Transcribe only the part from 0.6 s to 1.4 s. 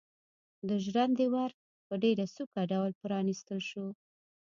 د ژرندې